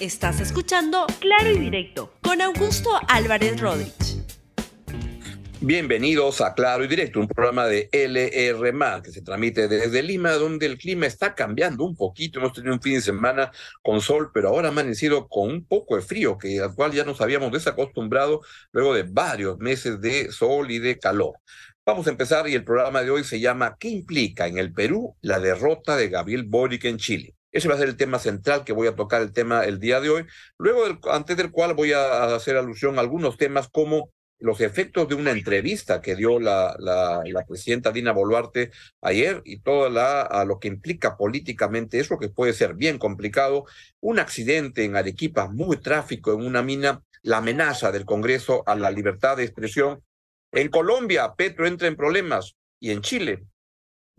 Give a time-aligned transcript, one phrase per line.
[0.00, 4.22] Estás escuchando Claro y Directo con Augusto Álvarez Rodríguez.
[5.60, 10.66] Bienvenidos a Claro y Directo, un programa de LR, que se transmite desde Lima, donde
[10.66, 12.38] el clima está cambiando un poquito.
[12.38, 13.50] Hemos tenido un fin de semana
[13.82, 17.02] con sol, pero ahora ha amanecido con un poco de frío, que al cual ya
[17.02, 21.38] nos habíamos desacostumbrado luego de varios meses de sol y de calor.
[21.84, 25.16] Vamos a empezar y el programa de hoy se llama ¿Qué implica en el Perú
[25.22, 27.34] la derrota de Gabriel Boric en Chile?
[27.52, 30.00] Ese va a ser el tema central que voy a tocar el tema el día
[30.00, 30.26] de hoy,
[30.58, 35.14] luego antes del cual voy a hacer alusión a algunos temas como los efectos de
[35.14, 38.70] una entrevista que dio la, la, presidenta Dina Boluarte
[39.00, 43.64] ayer y todo la, a lo que implica políticamente eso, que puede ser bien complicado,
[44.00, 48.90] un accidente en Arequipa, muy tráfico en una mina, la amenaza del Congreso a la
[48.90, 50.02] libertad de expresión.
[50.52, 53.44] En Colombia, Petro entra en problemas y en Chile,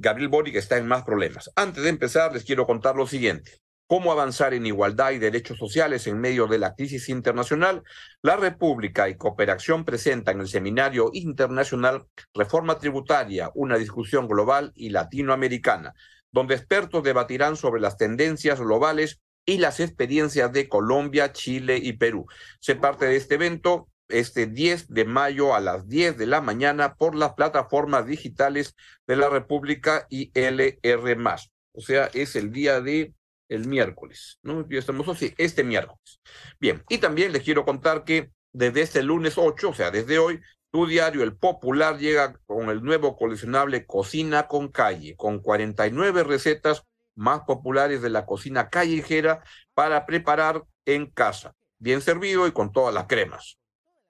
[0.01, 1.51] Gabriel Boric está en más problemas.
[1.57, 3.59] Antes de empezar, les quiero contar lo siguiente.
[3.85, 7.83] ¿Cómo avanzar en igualdad y derechos sociales en medio de la crisis internacional?
[8.21, 15.93] La República y Cooperación presentan el Seminario Internacional Reforma Tributaria, una discusión global y latinoamericana,
[16.31, 22.25] donde expertos debatirán sobre las tendencias globales y las experiencias de Colombia, Chile y Perú.
[22.61, 26.95] Se parte de este evento este 10 de mayo a las 10 de la mañana
[26.95, 28.75] por las plataformas digitales
[29.07, 31.49] de la República y LR+.
[31.73, 33.13] O sea, es el día de
[33.47, 34.67] el miércoles, ¿no?
[34.69, 36.19] Ya estamos así, este miércoles.
[36.59, 40.39] Bien, y también les quiero contar que desde este lunes 8, o sea, desde hoy,
[40.71, 46.83] tu diario El Popular llega con el nuevo coleccionable Cocina con Calle, con 49 recetas
[47.15, 52.93] más populares de la cocina callejera para preparar en casa, bien servido y con todas
[52.93, 53.58] las cremas.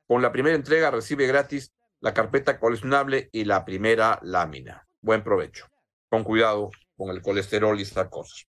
[0.10, 4.88] Con la primera entrega recibe gratis la carpeta coleccionable y la primera lámina.
[5.02, 5.68] Buen provecho.
[6.10, 8.48] Con cuidado con el colesterol y estas cosas.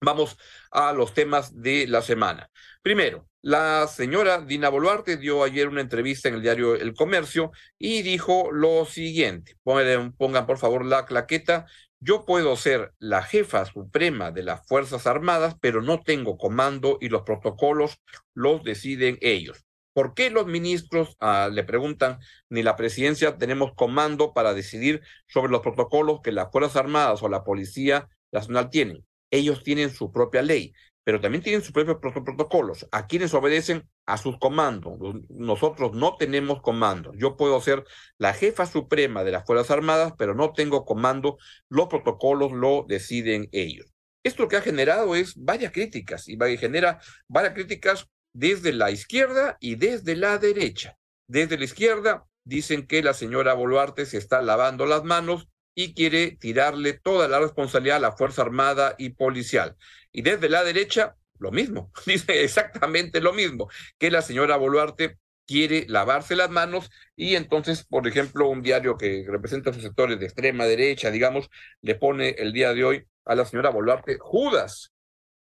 [0.00, 0.38] Vamos
[0.70, 2.48] a los temas de la semana.
[2.82, 8.02] Primero, la señora Dina Boluarte dio ayer una entrevista en el diario El Comercio y
[8.02, 9.56] dijo lo siguiente.
[9.64, 11.66] Pongan, pongan por favor la claqueta.
[11.98, 17.08] Yo puedo ser la jefa suprema de las Fuerzas Armadas, pero no tengo comando y
[17.08, 18.00] los protocolos
[18.34, 19.65] los deciden ellos.
[19.96, 22.18] ¿Por qué los ministros ah, le preguntan,
[22.50, 27.30] ni la presidencia tenemos comando para decidir sobre los protocolos que las Fuerzas Armadas o
[27.30, 29.06] la Policía Nacional tienen?
[29.30, 32.86] Ellos tienen su propia ley, pero también tienen sus propios protocolos.
[32.92, 34.98] A quienes obedecen a sus comandos.
[35.30, 37.14] Nosotros no tenemos comando.
[37.14, 37.82] Yo puedo ser
[38.18, 41.38] la jefa suprema de las Fuerzas Armadas, pero no tengo comando.
[41.70, 43.86] Los protocolos lo deciden ellos.
[44.22, 49.56] Esto lo que ha generado es varias críticas y genera varias críticas desde la izquierda
[49.60, 50.98] y desde la derecha.
[51.26, 56.32] Desde la izquierda dicen que la señora Boluarte se está lavando las manos y quiere
[56.32, 59.74] tirarle toda la responsabilidad a la Fuerza Armada y Policial.
[60.12, 65.86] Y desde la derecha, lo mismo, dice exactamente lo mismo, que la señora Boluarte quiere
[65.88, 70.66] lavarse las manos y entonces, por ejemplo, un diario que representa sus sectores de extrema
[70.66, 71.48] derecha, digamos,
[71.80, 74.92] le pone el día de hoy a la señora Boluarte Judas,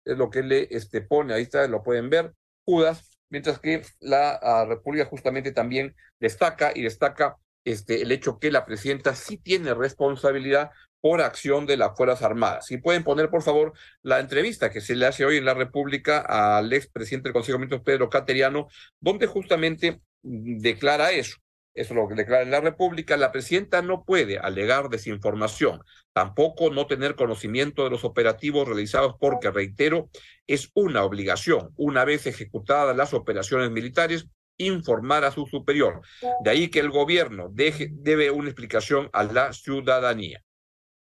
[0.04, 2.32] es lo que le este, pone, ahí está, lo pueden ver,
[2.64, 8.50] Judas, mientras que la ah, República justamente también destaca y destaca este, el hecho que
[8.50, 10.70] la presidenta sí tiene responsabilidad
[11.00, 12.66] por acción de las Fuerzas Armadas.
[12.66, 16.20] Si pueden poner, por favor, la entrevista que se le hace hoy en la República
[16.20, 18.68] al expresidente del Consejo de Ministros, Pedro Cateriano,
[19.00, 21.36] donde justamente declara eso.
[21.74, 23.16] Eso es lo que declara en la República.
[23.16, 25.80] La presidenta no puede alegar desinformación,
[26.12, 30.08] tampoco no tener conocimiento de los operativos realizados porque, reitero,
[30.46, 36.00] es una obligación, una vez ejecutadas las operaciones militares, informar a su superior.
[36.42, 40.44] De ahí que el gobierno deje, debe una explicación a la ciudadanía.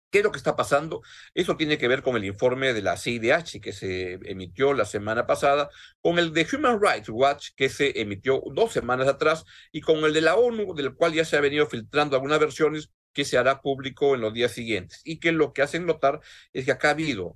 [0.09, 1.01] ¿Qué es lo que está pasando?
[1.33, 5.27] Eso tiene que ver con el informe de la CIDH que se emitió la semana
[5.27, 5.69] pasada,
[6.01, 10.13] con el de Human Rights Watch que se emitió dos semanas atrás y con el
[10.13, 13.61] de la ONU, del cual ya se ha venido filtrando algunas versiones que se hará
[13.61, 16.21] público en los días siguientes y que lo que hacen notar
[16.53, 17.35] es que acá ha habido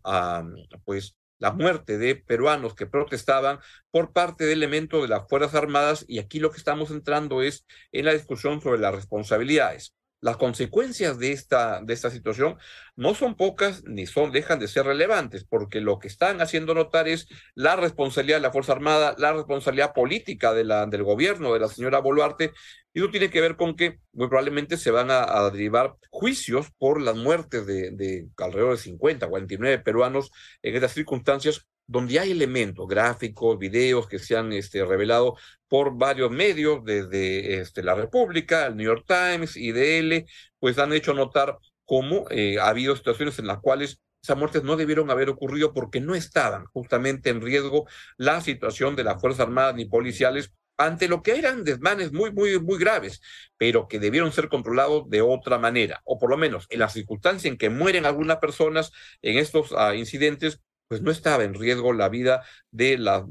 [0.85, 3.59] pues la muerte de peruanos que protestaban
[3.90, 7.66] por parte de elementos de las Fuerzas Armadas y aquí lo que estamos entrando es
[7.91, 12.58] en la discusión sobre las responsabilidades las consecuencias de esta, de esta situación
[12.96, 17.08] no son pocas ni son, dejan de ser relevantes, porque lo que están haciendo notar
[17.08, 21.59] es la responsabilidad de la Fuerza Armada, la responsabilidad política de la, del gobierno de
[21.59, 22.53] la señora Boluarte,
[22.94, 27.02] y eso tiene que ver con que muy probablemente se van a, derivar juicios por
[27.02, 30.32] las muertes de, de alrededor de 50, 49 peruanos
[30.62, 35.35] en estas circunstancias donde hay elementos, gráficos, videos que se han este, revelado
[35.67, 40.26] por varios medios, desde este, la República, el New York Times, IDL,
[40.59, 44.78] pues han hecho notar cómo eh, ha habido situaciones en las cuales esas muertes no
[44.78, 49.76] debieron haber ocurrido porque no estaban justamente en riesgo la situación de las Fuerzas Armadas
[49.76, 53.22] ni policiales ante lo que eran desmanes muy, muy, muy graves,
[53.58, 57.49] pero que debieron ser controlados de otra manera, o por lo menos en la circunstancia
[57.49, 58.91] en que mueren algunas personas
[59.22, 60.61] en estos uh, incidentes,
[60.91, 63.23] pues no estaba en riesgo la vida de las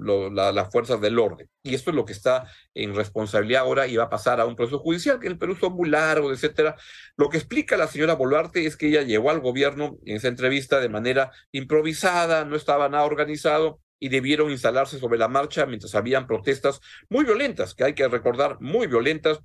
[0.72, 1.46] fuerzas del orden.
[1.62, 4.56] Y esto es lo que está en responsabilidad ahora y va a pasar a un
[4.56, 6.76] proceso judicial, que en el Perú son muy etcétera.
[7.18, 10.80] Lo que explica la señora Boluarte es que ella llegó al gobierno en esa entrevista
[10.80, 16.26] de manera improvisada, no estaba nada organizado, y debieron instalarse sobre la marcha mientras habían
[16.26, 16.80] protestas
[17.10, 19.40] muy violentas, que hay que recordar, muy violentas,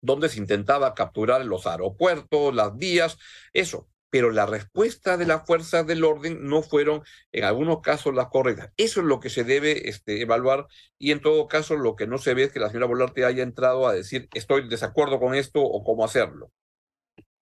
[0.00, 3.18] donde se intentaba capturar los aeropuertos, las vías,
[3.52, 3.88] eso.
[4.16, 7.02] Pero la respuesta de las fuerzas del orden no fueron,
[7.32, 8.72] en algunos casos, las correctas.
[8.78, 10.68] Eso es lo que se debe este, evaluar
[10.98, 13.42] y, en todo caso, lo que no se ve es que la señora Bolarte haya
[13.42, 16.50] entrado a decir estoy en desacuerdo con esto o cómo hacerlo.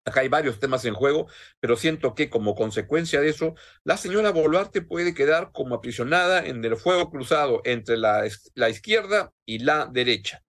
[0.04, 1.28] Acá hay varios temas en juego,
[1.60, 3.54] pero siento que como consecuencia de eso,
[3.84, 9.32] la señora Boluarte puede quedar como aprisionada en el fuego cruzado entre la, la izquierda
[9.46, 10.43] y la derecha.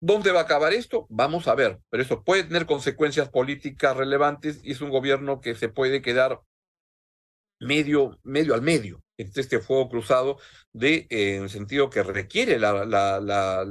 [0.00, 1.06] ¿Dónde va a acabar esto?
[1.10, 5.54] Vamos a ver, pero esto puede tener consecuencias políticas relevantes y es un gobierno que
[5.54, 6.40] se puede quedar
[7.60, 10.38] medio, medio al medio entre este fuego cruzado
[10.72, 13.64] de, eh, en el sentido que requiere la, la, la,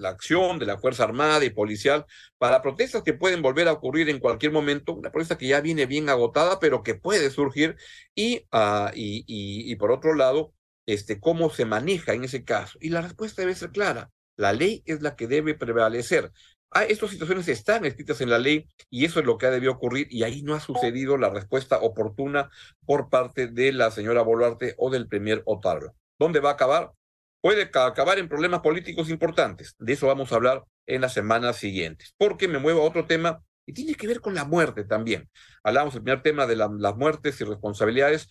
[0.00, 2.06] la acción de la Fuerza Armada y Policial
[2.38, 5.86] para protestas que pueden volver a ocurrir en cualquier momento, una protesta que ya viene
[5.86, 7.76] bien agotada, pero que puede surgir,
[8.14, 8.46] y,
[8.94, 10.54] y, y, y por otro lado,
[10.86, 12.78] este, cómo se maneja en ese caso.
[12.80, 14.10] Y la respuesta debe ser clara.
[14.40, 16.32] La ley es la que debe prevalecer.
[16.70, 19.72] Ah, estas situaciones están escritas en la ley y eso es lo que ha debido
[19.72, 22.48] ocurrir y ahí no ha sucedido la respuesta oportuna
[22.86, 25.94] por parte de la señora Boluarte o del premier Otarro.
[26.18, 26.92] ¿Dónde va a acabar?
[27.40, 29.74] puede acabar en problemas políticos importantes.
[29.78, 32.14] De eso vamos a hablar en las semanas siguientes.
[32.16, 35.28] Porque me muevo a otro tema y tiene que ver con la muerte también.
[35.62, 38.28] Hablamos del primer tema de la, las muertes y responsabilidades.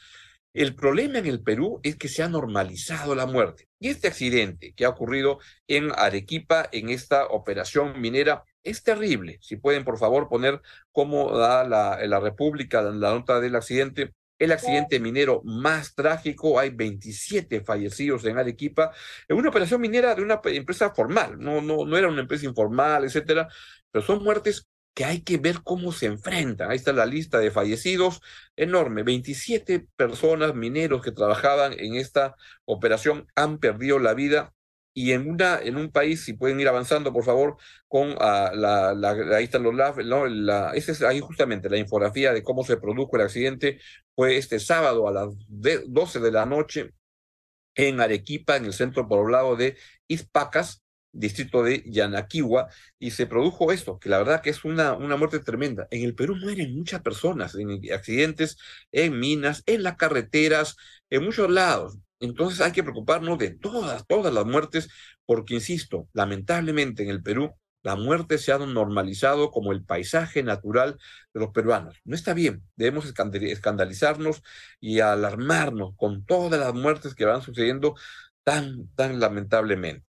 [0.53, 3.67] El problema en el Perú es que se ha normalizado la muerte.
[3.79, 9.37] Y este accidente que ha ocurrido en Arequipa, en esta operación minera, es terrible.
[9.41, 10.61] Si pueden, por favor, poner
[10.91, 16.59] cómo da la, la República la nota del accidente, el accidente minero más trágico.
[16.59, 18.91] Hay 27 fallecidos en Arequipa
[19.27, 21.37] en una operación minera de una empresa formal.
[21.39, 23.47] No, no, no era una empresa informal, etcétera,
[23.91, 26.69] pero son muertes que hay que ver cómo se enfrentan.
[26.71, 28.21] Ahí está la lista de fallecidos,
[28.55, 29.03] enorme.
[29.03, 34.53] 27 personas, mineros que trabajaban en esta operación han perdido la vida
[34.93, 37.57] y en una en un país si pueden ir avanzando por favor
[37.87, 38.89] con uh, la,
[39.35, 43.21] ahí están los no la, es ahí justamente la infografía de cómo se produjo el
[43.21, 43.79] accidente
[44.15, 46.91] fue este sábado a las 12 de la noche
[47.75, 49.77] en Arequipa en el centro poblado de
[50.07, 52.67] Ispacas distrito de Yanaquiwa,
[52.99, 55.87] y se produjo esto, que la verdad que es una, una muerte tremenda.
[55.91, 58.57] En el Perú mueren muchas personas en accidentes,
[58.91, 60.75] en minas, en las carreteras,
[61.09, 61.97] en muchos lados.
[62.19, 64.89] Entonces hay que preocuparnos de todas, todas las muertes,
[65.25, 70.97] porque, insisto, lamentablemente en el Perú la muerte se ha normalizado como el paisaje natural
[71.33, 71.97] de los peruanos.
[72.03, 74.43] No está bien, debemos escandalizarnos
[74.81, 77.95] y alarmarnos con todas las muertes que van sucediendo
[78.43, 80.08] tan, tan lamentablemente.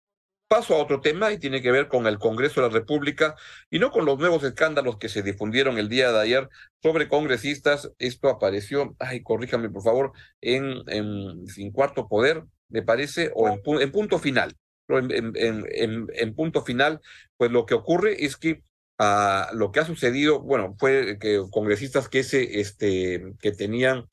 [0.48, 3.36] Paso a otro tema y tiene que ver con el Congreso de la República
[3.70, 6.50] y no con los nuevos escándalos que se difundieron el día de ayer
[6.82, 7.92] sobre congresistas.
[8.00, 13.92] Esto apareció, ay, corríjame por favor, en, en Sin Cuarto Poder, me parece, o en,
[13.92, 14.56] punto final.
[14.88, 17.02] En, punto final,
[17.36, 18.64] pues lo que ocurre es que
[19.00, 24.06] uh, lo que ha sucedido, bueno, fue que congresistas que, se, este, que tenían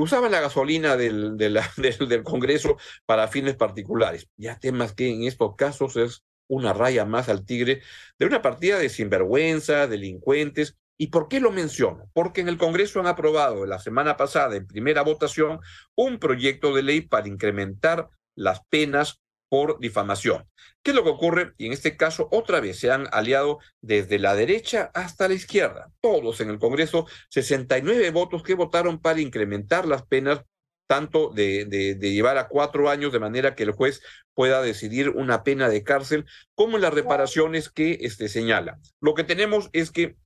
[0.00, 1.60] usaban la gasolina del, del,
[2.08, 2.76] del, Congreso
[3.06, 4.28] para fines particulares.
[4.36, 7.82] Ya temas que en estos casos es una raya más al tigre
[8.18, 10.76] de una partida de sinvergüenza, delincuentes.
[10.98, 12.10] ¿Y por qué lo menciono?
[12.12, 15.60] Porque en el Congreso han aprobado la semana pasada, en primera votación,
[15.94, 19.19] un proyecto de ley para incrementar las penas
[19.50, 20.48] por difamación.
[20.82, 21.52] ¿Qué es lo que ocurre?
[21.58, 25.92] Y en este caso, otra vez se han aliado desde la derecha hasta la izquierda.
[26.00, 30.42] Todos en el Congreso, 69 votos que votaron para incrementar las penas
[30.86, 34.00] tanto de, de, de, llevar a cuatro años de manera que el juez
[34.34, 38.78] pueda decidir una pena de cárcel, como en las reparaciones que este, señala.
[39.00, 40.16] Lo que tenemos es que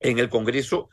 [0.00, 0.88] en el Congreso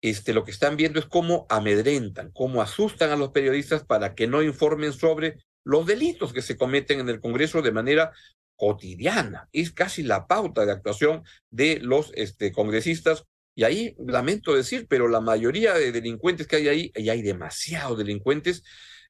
[0.00, 4.26] este, lo que están viendo es cómo amedrentan, cómo asustan a los periodistas para que
[4.26, 8.12] no informen sobre los delitos que se cometen en el Congreso de manera
[8.56, 9.50] cotidiana.
[9.52, 13.24] Es casi la pauta de actuación de los este, congresistas.
[13.54, 17.98] Y ahí lamento decir, pero la mayoría de delincuentes que hay ahí, y hay demasiados
[17.98, 18.62] delincuentes,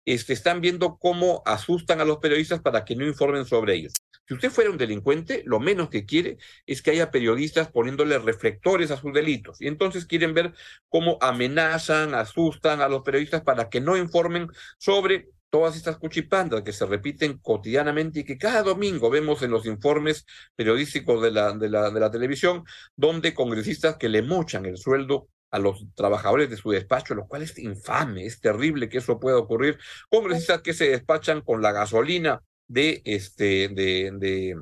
[0.05, 3.93] este, están viendo cómo asustan a los periodistas para que no informen sobre ellos.
[4.27, 8.91] Si usted fuera un delincuente, lo menos que quiere es que haya periodistas poniéndole reflectores
[8.91, 9.61] a sus delitos.
[9.61, 10.55] Y entonces quieren ver
[10.89, 16.73] cómo amenazan, asustan a los periodistas para que no informen sobre todas estas cuchipandas que
[16.73, 20.27] se repiten cotidianamente y que cada domingo vemos en los informes
[20.57, 22.65] periodísticos de la, de la, de la televisión,
[22.97, 27.43] donde congresistas que le mochan el sueldo a los trabajadores de su despacho, lo cual
[27.43, 29.79] es infame, es terrible que eso pueda ocurrir.
[30.11, 34.57] Congresistas que se despachan con la gasolina de este de, de,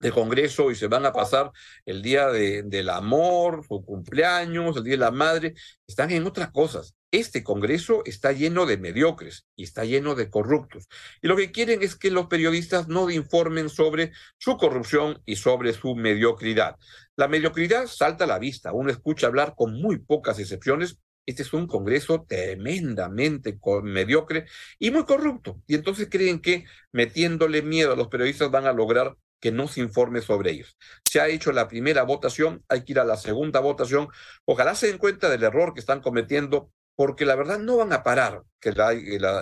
[0.00, 1.50] de, Congreso y se van a pasar
[1.86, 5.54] el día de, del amor, su cumpleaños, el día de la madre,
[5.86, 6.94] están en otras cosas.
[7.14, 10.88] Este Congreso está lleno de mediocres y está lleno de corruptos.
[11.22, 15.74] Y lo que quieren es que los periodistas no informen sobre su corrupción y sobre
[15.74, 16.74] su mediocridad.
[17.14, 18.72] La mediocridad salta a la vista.
[18.72, 24.46] Uno escucha hablar con muy pocas excepciones este es un Congreso tremendamente mediocre
[24.78, 25.62] y muy corrupto.
[25.68, 29.80] Y entonces creen que metiéndole miedo a los periodistas van a lograr que no se
[29.80, 30.76] informe sobre ellos.
[31.04, 34.08] Se ha hecho la primera votación, hay que ir a la segunda votación.
[34.44, 38.02] Ojalá se den cuenta del error que están cometiendo, porque la verdad no van a
[38.02, 38.92] parar que la,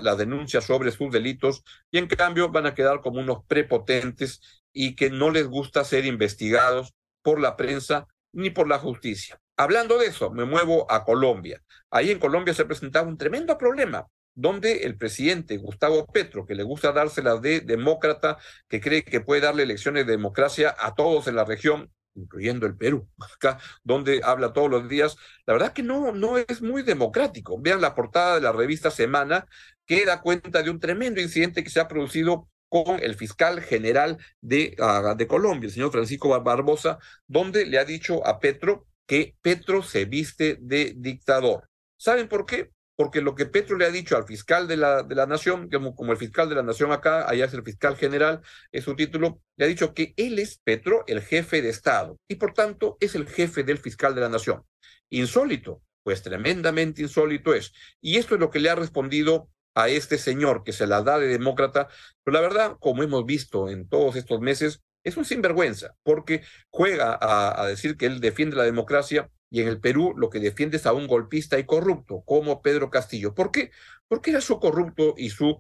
[0.01, 4.97] la, denuncia sobre sus delitos y en cambio van a quedar como unos prepotentes y
[4.97, 9.39] que no les gusta ser investigados por la prensa ni por la justicia.
[9.57, 11.63] Hablando de eso, me muevo a Colombia.
[11.91, 16.63] Ahí en Colombia se presentaba un tremendo problema, donde el presidente Gustavo Petro, que le
[16.63, 21.37] gusta dársela de demócrata, que cree que puede darle elecciones de democracia a todos en
[21.37, 25.17] la región, incluyendo el Perú, acá donde habla todos los días,
[25.47, 27.61] la verdad que no, no es muy democrático.
[27.61, 29.47] Vean la portada de la revista Semana,
[29.87, 34.17] que da cuenta de un tremendo incidente que se ha producido con el fiscal general
[34.41, 39.37] de, uh, de Colombia, el señor Francisco Barbosa, donde le ha dicho a Petro que
[39.43, 41.69] Petro se viste de dictador.
[41.99, 42.71] ¿Saben por qué?
[42.97, 45.95] Porque lo que Petro le ha dicho al fiscal de la, de la nación, como,
[45.95, 49.41] como el fiscal de la nación acá, allá es el fiscal general, es su título,
[49.57, 53.15] le ha dicho que él es Petro, el jefe de Estado, y por tanto es
[53.15, 54.63] el jefe del fiscal de la nación.
[55.11, 57.73] Insólito, pues tremendamente insólito es.
[58.01, 61.19] Y esto es lo que le ha respondido a este señor que se la da
[61.19, 61.89] de demócrata,
[62.23, 67.19] pero la verdad, como hemos visto en todos estos meses, es un sinvergüenza, porque juega
[67.21, 70.79] a, a, decir que él defiende la democracia y en el Perú lo que defiende
[70.79, 73.35] es a un golpista y corrupto, como Pedro Castillo.
[73.35, 73.71] ¿Por qué?
[74.09, 75.59] Porque era su corrupto y su,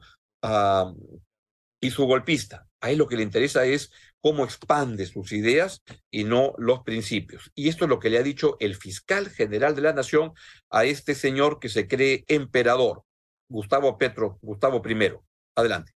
[1.78, 2.66] y su golpista.
[2.80, 7.52] A él lo que le interesa es cómo expande sus ideas y no los principios.
[7.54, 10.32] Y esto es lo que le ha dicho el fiscal general de la Nación
[10.70, 13.04] a este señor que se cree emperador,
[13.50, 15.12] Gustavo Petro, Gustavo I.
[15.54, 15.92] Adelante.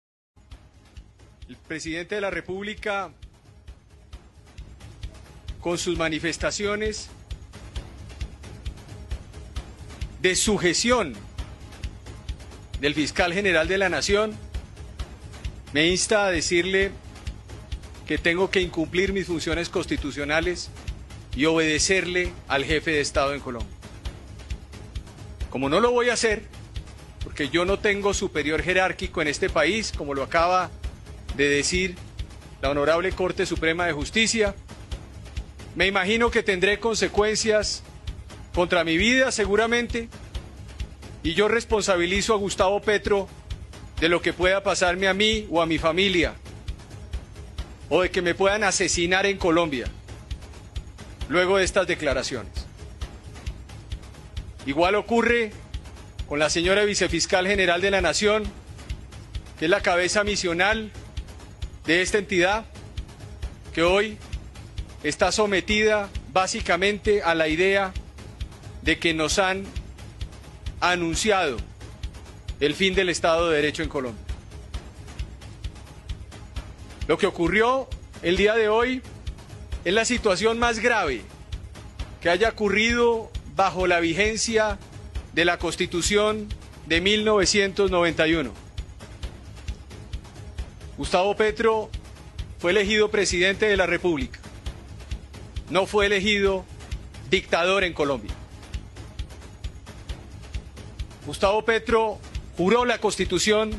[1.47, 3.13] El presidente de la República
[5.61, 7.11] con sus manifestaciones
[10.23, 11.13] de sujeción
[12.79, 14.33] del fiscal general de la Nación,
[15.73, 16.91] me insta a decirle
[18.07, 20.69] que tengo que incumplir mis funciones constitucionales
[21.35, 23.75] y obedecerle al jefe de Estado en Colombia.
[25.49, 26.43] Como no lo voy a hacer,
[27.21, 30.71] porque yo no tengo superior jerárquico en este país, como lo acaba
[31.35, 31.95] de decir
[32.61, 34.55] la Honorable Corte Suprema de Justicia,
[35.75, 37.83] me imagino que tendré consecuencias
[38.53, 40.09] contra mi vida seguramente
[41.23, 43.27] y yo responsabilizo a Gustavo Petro
[43.99, 46.35] de lo que pueda pasarme a mí o a mi familia
[47.89, 49.87] o de que me puedan asesinar en Colombia
[51.29, 52.51] luego de estas declaraciones.
[54.65, 55.51] Igual ocurre
[56.27, 58.43] con la señora vicefiscal general de la Nación,
[59.59, 60.91] que es la cabeza misional
[61.85, 62.65] de esta entidad,
[63.73, 64.17] que hoy
[65.03, 67.93] está sometida básicamente a la idea
[68.83, 69.63] de que nos han
[70.79, 71.57] anunciado
[72.59, 74.23] el fin del Estado de Derecho en Colombia.
[77.07, 77.87] Lo que ocurrió
[78.21, 79.01] el día de hoy
[79.83, 81.21] es la situación más grave
[82.21, 84.79] que haya ocurrido bajo la vigencia
[85.33, 86.47] de la Constitución
[86.85, 88.51] de 1991.
[90.97, 91.89] Gustavo Petro
[92.59, 94.39] fue elegido presidente de la República
[95.69, 96.65] no fue elegido
[97.29, 98.31] dictador en Colombia.
[101.25, 102.19] Gustavo Petro
[102.57, 103.71] juró la constitución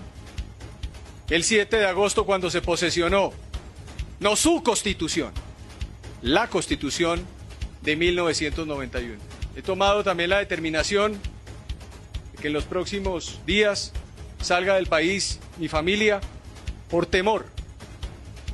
[1.29, 3.33] el 7 de agosto cuando se posesionó,
[4.21, 5.33] no su constitución,
[6.23, 7.25] la constitución
[7.83, 9.19] de 1991.
[9.57, 11.13] He tomado también la determinación
[12.33, 13.93] de que en los próximos días
[14.41, 16.21] salga del país mi familia
[16.91, 17.47] por temor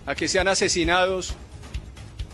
[0.06, 1.34] a que sean asesinados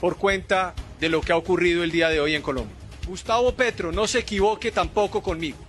[0.00, 2.74] por cuenta de lo que ha ocurrido el día de hoy en Colombia.
[3.06, 5.65] Gustavo Petro, no se equivoque tampoco conmigo.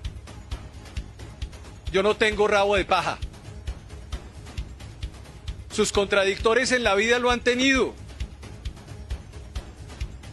[1.92, 3.18] Yo no tengo rabo de paja.
[5.72, 7.94] Sus contradictores en la vida lo han tenido.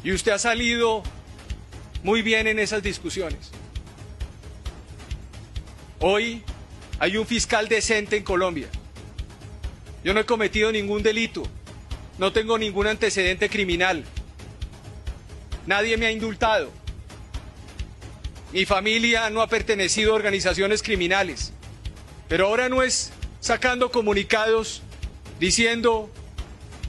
[0.03, 1.03] Y usted ha salido
[2.03, 3.51] muy bien en esas discusiones.
[6.01, 6.43] Hoy
[6.99, 8.69] hay un fiscal decente en Colombia.
[10.03, 11.43] Yo no he cometido ningún delito.
[12.19, 14.05] No tengo ningún antecedente criminal.
[15.67, 16.71] Nadie me ha indultado.
[18.55, 21.53] Mi familia no ha pertenecido a organizaciones criminales.
[22.29, 24.81] Pero ahora no es sacando comunicados
[25.41, 26.09] diciendo,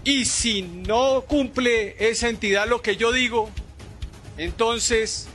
[0.04, 3.50] y si no cumple esa entidad lo que yo digo,
[4.38, 5.28] entonces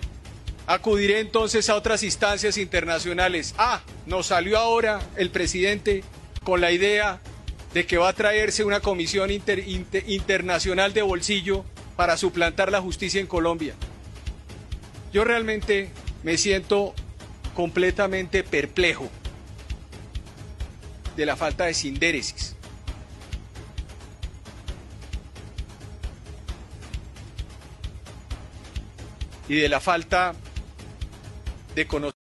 [0.69, 3.57] acudiré entonces a otras instancias internacionales.
[3.59, 6.05] Ah, nos salió ahora el presidente
[6.45, 7.21] con la idea
[7.75, 11.65] de que va a traerse una comisión internacional de bolsillo
[11.97, 13.75] para suplantar la justicia en Colombia.
[15.13, 15.91] Yo realmente
[16.23, 16.95] me siento
[17.55, 19.09] completamente perplejo
[21.17, 22.57] de la falta de sindéresis.
[29.49, 30.35] Y de la falta
[31.75, 32.20] de conocimiento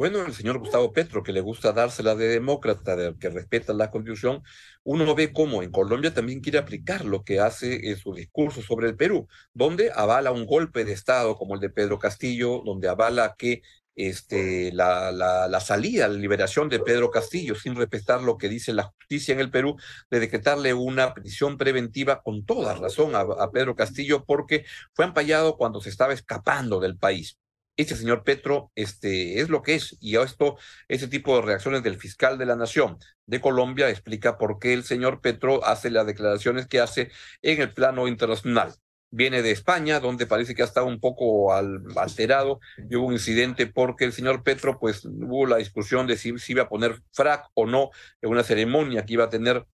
[0.00, 3.90] bueno, el señor Gustavo Petro, que le gusta dársela de demócrata, de, que respeta la
[3.90, 4.42] constitución,
[4.82, 8.88] uno ve cómo en Colombia también quiere aplicar lo que hace en su discurso sobre
[8.88, 13.34] el Perú, donde avala un golpe de Estado como el de Pedro Castillo, donde avala
[13.36, 13.60] que
[13.94, 18.84] este, la, la, salida, la liberación de Pedro Castillo, sin respetar lo que dice la
[18.84, 19.76] justicia en el Perú,
[20.10, 24.64] de decretarle una prisión preventiva con toda razón a, a Pedro Castillo, porque
[24.94, 27.36] fue ampallado cuando se estaba escapando del país
[27.80, 29.96] este señor Petro este, es lo que es.
[30.00, 30.58] Y esto,
[30.88, 34.84] ese tipo de reacciones del fiscal de la Nación de Colombia explica por qué el
[34.84, 37.10] señor Petro hace las declaraciones que hace
[37.42, 38.74] en el plano internacional.
[39.12, 43.66] Viene de España, donde parece que ha estado un poco alterado y hubo un incidente
[43.66, 47.46] porque el señor Petro, pues hubo la discusión de si, si iba a poner frac
[47.54, 47.90] o no
[48.22, 49.66] en una ceremonia que iba a tener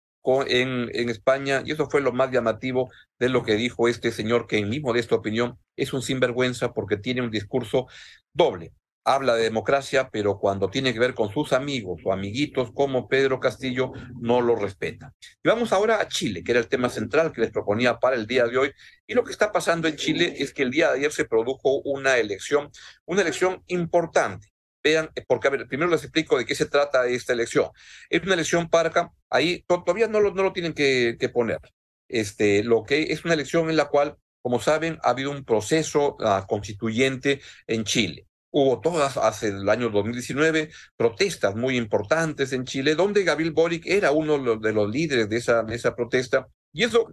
[0.46, 4.58] en, España, y eso fue lo más llamativo de lo que dijo este señor, que
[4.58, 7.86] en mismo de esta opinión es un sinvergüenza porque tiene un discurso
[8.32, 8.72] doble.
[9.04, 13.38] Habla de democracia, pero cuando tiene que ver con sus amigos o amiguitos como Pedro
[13.38, 15.14] Castillo, no lo respeta.
[15.44, 18.26] Y vamos ahora a Chile, que era el tema central que les proponía para el
[18.26, 18.72] día de hoy.
[19.06, 21.82] Y lo que está pasando en Chile es que el día de ayer se produjo
[21.82, 22.68] una elección,
[23.04, 24.55] una elección importante
[24.86, 27.70] vean, eh, porque a ver, primero les explico de qué se trata esta elección.
[28.08, 31.60] Es una elección para ahí todavía no lo, no lo tienen que, poner.
[32.08, 36.16] Este, lo que es una elección en la cual, como saben, ha habido un proceso
[36.20, 38.26] uh, constituyente en Chile.
[38.50, 44.12] Hubo todas hace el año 2019 protestas muy importantes en Chile, donde Gabriel Boric era
[44.12, 47.12] uno de los líderes de esa, de esa protesta, y eso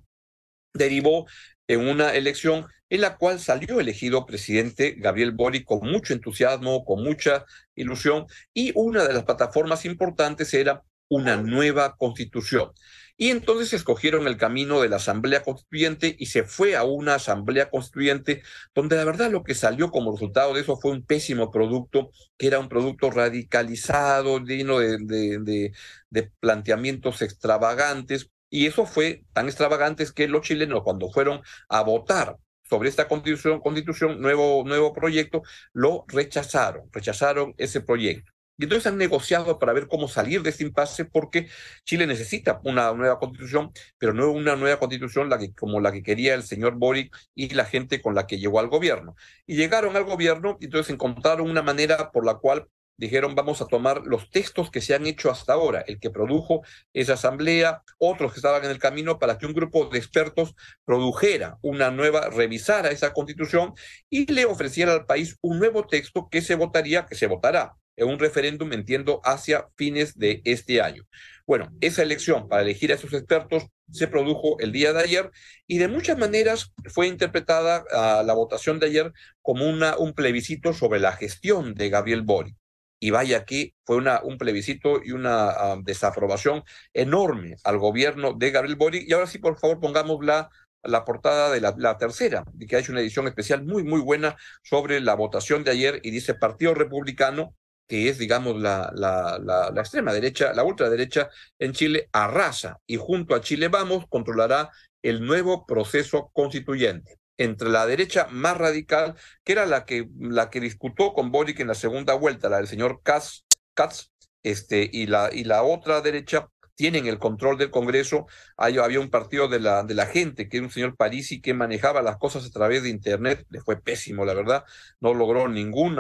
[0.73, 1.25] derivó
[1.67, 7.03] en una elección en la cual salió elegido presidente Gabriel Boric con mucho entusiasmo, con
[7.03, 12.71] mucha ilusión, y una de las plataformas importantes era una nueva constitución.
[13.15, 17.69] Y entonces escogieron el camino de la Asamblea Constituyente y se fue a una Asamblea
[17.69, 18.41] Constituyente
[18.73, 22.47] donde la verdad lo que salió como resultado de eso fue un pésimo producto, que
[22.47, 25.71] era un producto radicalizado, lleno de, de,
[26.09, 32.37] de planteamientos extravagantes, y eso fue tan extravagante que los chilenos cuando fueron a votar
[32.69, 35.41] sobre esta constitución, constitución nuevo, proyecto,
[35.73, 38.31] lo rechazaron, rechazaron ese proyecto.
[38.59, 41.47] Y entonces han negociado para ver cómo salir de este impasse porque
[41.83, 46.43] Chile necesita una nueva constitución, pero no una nueva constitución como la que quería el
[46.43, 49.15] señor Boric y la gente con la que llegó al gobierno.
[49.47, 53.67] Y llegaron al gobierno y entonces encontraron una manera por la cual dijeron vamos a
[53.67, 56.62] tomar los textos que se han hecho hasta ahora, el que produjo
[56.93, 61.58] esa asamblea, otros que estaban en el camino para que un grupo de expertos produjera
[61.62, 63.73] una nueva, revisara esa constitución
[64.10, 68.08] y le ofreciera al país un nuevo texto que se votaría, que se votará en
[68.08, 71.03] un referéndum, entiendo, hacia fines de este año.
[71.45, 75.32] Bueno, esa elección para elegir a esos expertos se produjo el día de ayer
[75.67, 80.73] y de muchas maneras fue interpretada a la votación de ayer como una, un plebiscito
[80.73, 82.56] sobre la gestión de Gabriel Boric
[83.03, 86.63] y vaya que fue una, un plebiscito y una ah, desaprobación
[86.93, 89.03] enorme al gobierno de Gabriel Boric.
[89.05, 90.49] Y ahora sí, por favor, pongamos la,
[90.83, 94.37] la portada de la, la tercera, que ha hecho una edición especial muy, muy buena
[94.63, 97.57] sobre la votación de ayer y dice Partido Republicano,
[97.89, 102.95] que es, digamos, la, la, la, la, extrema derecha, la ultraderecha en Chile, arrasa y
[102.95, 104.69] junto a Chile Vamos controlará
[105.01, 110.60] el nuevo proceso constituyente entre la derecha más radical, que era la que, la que
[110.60, 114.12] disputó con Boric en la segunda vuelta, la del señor Katz, Katz
[114.43, 118.26] este, y, la, y la otra derecha tienen el control del Congreso.
[118.58, 121.54] Hay, había un partido de la, de la gente, que era un señor Parisi, que
[121.54, 123.46] manejaba las cosas a través de Internet.
[123.50, 124.63] Le fue pésimo, la verdad.
[125.00, 125.98] No logró ningún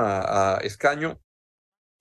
[0.61, 1.19] escaño.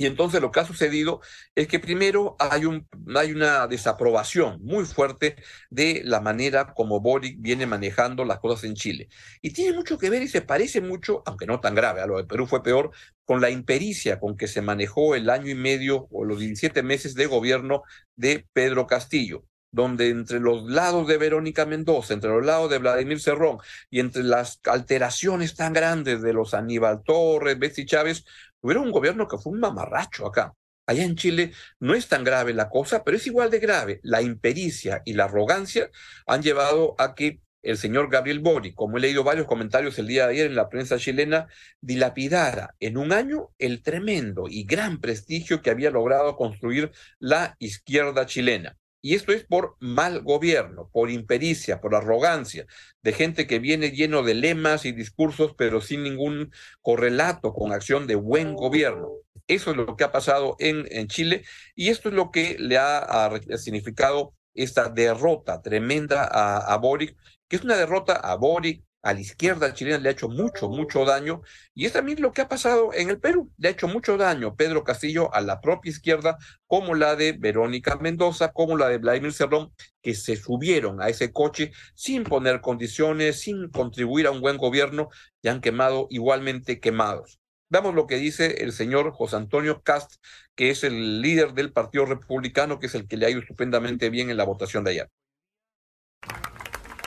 [0.03, 1.21] Y entonces lo que ha sucedido
[1.55, 5.37] es que primero hay, un, hay una desaprobación muy fuerte
[5.71, 9.09] de la manera como Boric viene manejando las cosas en Chile.
[9.43, 12.17] Y tiene mucho que ver y se parece mucho, aunque no tan grave, a lo
[12.17, 12.91] de Perú fue peor,
[13.25, 17.15] con la impericia con que se manejó el año y medio o los 17 meses
[17.15, 17.85] de gobierno
[18.17, 23.21] de Pedro Castillo donde entre los lados de Verónica Mendoza, entre los lados de Vladimir
[23.21, 23.57] Cerrón
[23.89, 28.27] y entre las alteraciones tan grandes de los Aníbal Torres, Betsy Chávez,
[28.63, 30.55] hubiera un gobierno que fue un mamarracho acá.
[30.87, 34.01] Allá en Chile no es tan grave la cosa, pero es igual de grave.
[34.03, 35.91] La impericia y la arrogancia
[36.27, 40.27] han llevado a que el señor Gabriel Bori, como he leído varios comentarios el día
[40.27, 41.47] de ayer en la prensa chilena,
[41.81, 48.27] dilapidara en un año el tremendo y gran prestigio que había logrado construir la izquierda
[48.27, 48.77] chilena.
[49.03, 52.67] Y esto es por mal gobierno, por impericia, por arrogancia,
[53.03, 58.07] de gente que viene lleno de lemas y discursos, pero sin ningún correlato con acción
[58.07, 59.11] de buen gobierno.
[59.49, 62.79] Eso es lo que ha pasado en, en Chile y esto es lo que le
[62.79, 67.17] ha, significado esta derrota tremenda a, a Boric,
[67.49, 71.05] que es una derrota a Boric, a la izquierda chilena le ha hecho mucho, mucho
[71.05, 71.43] daño.
[71.75, 73.53] Y es también lo que ha pasado en el Perú.
[73.59, 77.97] Le ha hecho mucho daño Pedro Castillo a la propia izquierda, como la de Verónica
[77.97, 83.41] Mendoza, como la de Vladimir Cerrón, que se subieron a ese coche sin poner condiciones,
[83.41, 85.09] sin contribuir a un buen gobierno
[85.43, 87.41] y han quemado igualmente quemados.
[87.69, 90.17] Veamos lo que dice el señor José Antonio Cast,
[90.55, 94.11] que es el líder del Partido Republicano, que es el que le ha ido estupendamente
[94.11, 95.11] bien en la votación de ayer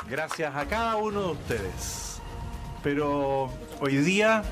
[0.10, 2.22] gracias a cada uno de ustedes.
[2.84, 4.44] Pero hoy día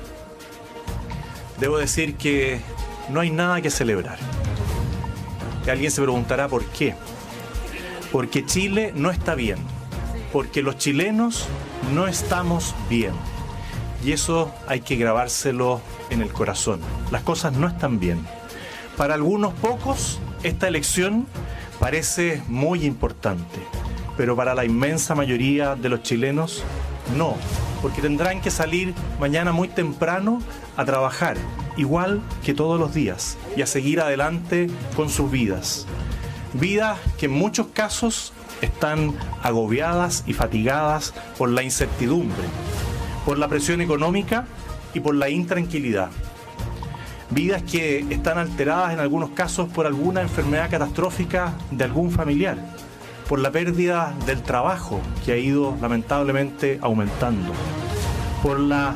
[1.58, 2.60] debo decir que
[3.10, 4.18] no hay nada que celebrar.
[5.68, 6.94] Alguien se preguntará por qué.
[8.12, 9.58] Porque Chile no está bien.
[10.32, 11.46] Porque los chilenos
[11.94, 13.12] no estamos bien.
[14.04, 16.80] Y eso hay que grabárselo en el corazón.
[17.10, 18.26] Las cosas no están bien.
[18.96, 21.26] Para algunos pocos, esta elección
[21.80, 23.60] parece muy importante
[24.16, 26.64] pero para la inmensa mayoría de los chilenos
[27.16, 27.36] no,
[27.82, 30.40] porque tendrán que salir mañana muy temprano
[30.76, 31.36] a trabajar,
[31.76, 35.86] igual que todos los días, y a seguir adelante con sus vidas.
[36.54, 42.44] Vidas que en muchos casos están agobiadas y fatigadas por la incertidumbre,
[43.26, 44.46] por la presión económica
[44.94, 46.10] y por la intranquilidad.
[47.30, 52.73] Vidas que están alteradas en algunos casos por alguna enfermedad catastrófica de algún familiar
[53.28, 57.52] por la pérdida del trabajo que ha ido lamentablemente aumentando,
[58.42, 58.94] por la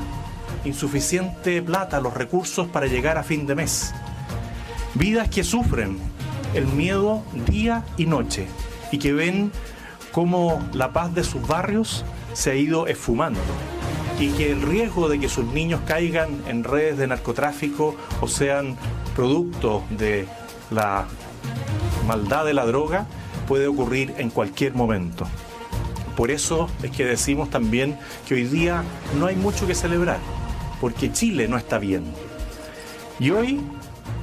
[0.65, 3.95] insuficiente plata, los recursos para llegar a fin de mes.
[4.95, 5.99] Vidas que sufren
[6.55, 8.47] el miedo día y noche
[8.91, 9.53] y que ven
[10.13, 13.41] cómo la paz de sus barrios se ha ido esfumando
[14.19, 18.77] y que el riesgo de que sus niños caigan en redes de narcotráfico o sean
[19.15, 20.27] producto de
[20.71, 21.07] la
[22.07, 23.07] maldad de la droga
[23.49, 25.27] puede ocurrir en cualquier momento.
[26.17, 28.85] Por eso es que decimos también que hoy día
[29.19, 30.19] no hay mucho que celebrar,
[30.81, 32.05] porque Chile no está bien.
[33.19, 33.61] Y hoy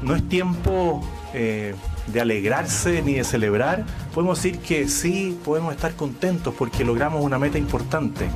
[0.03, 1.01] no es tiempo
[1.33, 1.73] eh,
[2.07, 3.85] de alegrarse ni de celebrar.
[4.13, 8.27] Podemos decir que sí, podemos estar contentos porque logramos una meta importante,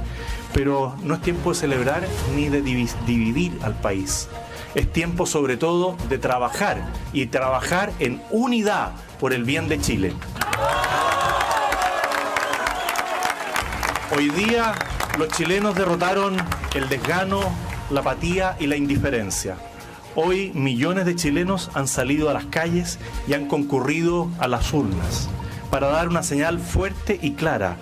[0.54, 4.28] pero no es tiempo de celebrar ni de dividir al país.
[4.74, 6.82] Es tiempo sobre todo de trabajar
[7.14, 10.14] y trabajar en unidad por el bien de Chile.
[14.12, 14.74] Hoy día
[15.20, 16.36] los chilenos derrotaron
[16.74, 17.42] el desgano,
[17.92, 19.56] la apatía y la indiferencia.
[20.16, 25.30] Hoy millones de chilenos han salido a las calles y han concurrido a las urnas
[25.70, 27.78] para dar una señal fuerte y clara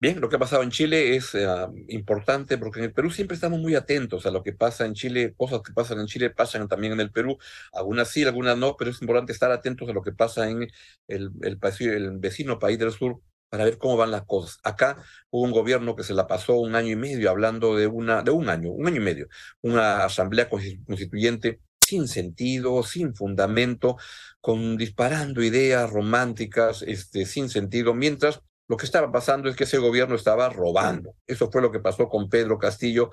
[0.00, 1.48] Bien, lo que ha pasado en Chile es eh,
[1.88, 5.34] importante porque en el Perú siempre estamos muy atentos a lo que pasa en Chile.
[5.36, 7.36] Cosas que pasan en Chile pasan también en el Perú.
[7.72, 10.68] Algunas sí, algunas no, pero es importante estar atentos a lo que pasa en
[11.08, 14.58] el vecino país del sur para ver cómo van las cosas.
[14.62, 18.22] Acá hubo un gobierno que se la pasó un año y medio hablando de una,
[18.22, 19.28] de un año, un año y medio,
[19.62, 23.96] una asamblea constituyente sin sentido, sin fundamento,
[24.40, 29.78] con disparando ideas románticas, este, sin sentido, mientras lo que estaba pasando es que ese
[29.78, 31.14] gobierno estaba robando.
[31.26, 33.10] Eso fue lo que pasó con Pedro Castillo.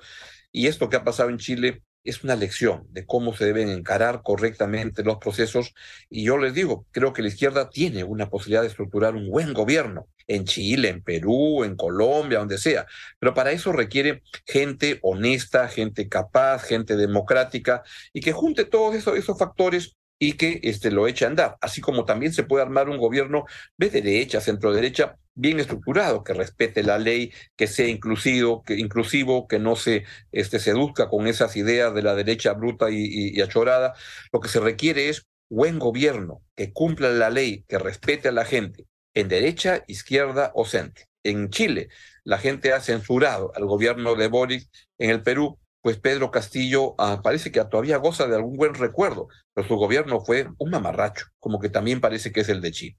[0.52, 4.22] Y esto que ha pasado en Chile es una lección de cómo se deben encarar
[4.22, 5.74] correctamente los procesos.
[6.08, 9.52] Y yo les digo, creo que la izquierda tiene una posibilidad de estructurar un buen
[9.52, 12.86] gobierno en Chile, en Perú, en Colombia, donde sea.
[13.18, 19.16] Pero para eso requiere gente honesta, gente capaz, gente democrática y que junte todos esos,
[19.16, 22.88] esos factores y que este, lo eche a andar, así como también se puede armar
[22.88, 23.44] un gobierno
[23.76, 29.46] de derecha, centro derecha, bien estructurado, que respete la ley, que sea inclusivo, que, inclusivo,
[29.46, 33.94] que no se este, seduzca con esas ideas de la derecha bruta y, y achorada.
[34.32, 38.44] Lo que se requiere es buen gobierno, que cumpla la ley, que respete a la
[38.44, 41.04] gente, en derecha, izquierda o centro.
[41.22, 41.88] En Chile,
[42.24, 44.70] la gente ha censurado al gobierno de Boris.
[44.98, 49.28] En el Perú, pues Pedro Castillo ah, parece que todavía goza de algún buen recuerdo,
[49.54, 52.96] pero su gobierno fue un mamarracho, como que también parece que es el de Chile.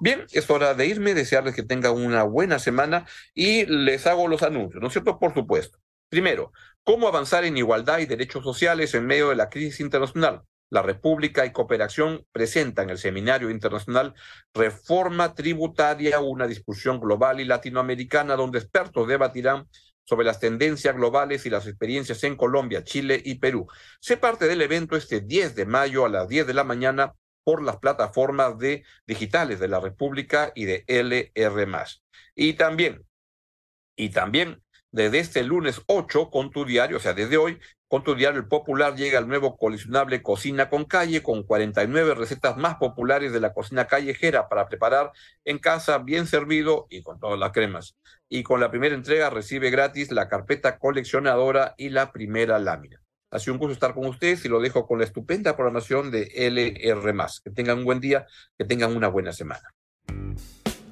[0.00, 4.42] Bien, es hora de irme, desearles que tengan una buena semana y les hago los
[4.42, 5.18] anuncios, ¿no es cierto?
[5.18, 5.78] Por supuesto.
[6.10, 6.52] Primero,
[6.84, 10.42] cómo avanzar en igualdad y derechos sociales en medio de la crisis internacional.
[10.68, 14.12] La República y Cooperación presentan el Seminario Internacional
[14.52, 19.68] Reforma Tributaria, una discusión global y latinoamericana donde expertos debatirán
[20.06, 23.66] sobre las tendencias globales y las experiencias en Colombia, Chile y Perú.
[24.00, 27.14] Se parte del evento este 10 de mayo a las 10 de la mañana
[27.44, 31.86] por las plataformas de digitales de la República y de LR+.
[32.34, 33.04] Y también,
[33.96, 38.14] y también desde este lunes 8 con tu diario, o sea, desde hoy, con tu
[38.14, 43.32] diario El Popular llega el nuevo coleccionable Cocina con Calle con 49 recetas más populares
[43.32, 45.12] de la cocina callejera para preparar
[45.44, 47.96] en casa bien servido y con todas las cremas.
[48.28, 53.00] Y con la primera entrega recibe gratis la carpeta coleccionadora y la primera lámina.
[53.30, 56.30] Ha sido un gusto estar con ustedes y lo dejo con la estupenda programación de
[56.34, 57.16] LR.
[57.44, 59.74] Que tengan un buen día, que tengan una buena semana.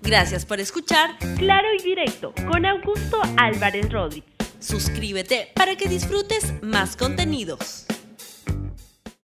[0.03, 4.35] Gracias por escuchar Claro y Directo con Augusto Álvarez Rodríguez.
[4.59, 7.87] Suscríbete para que disfrutes más contenidos.